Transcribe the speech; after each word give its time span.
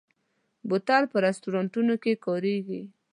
بوتل 0.67 1.03
په 1.11 1.17
رستورانتونو 1.25 1.93
کې 2.03 2.13
کارېږي. 2.25 2.81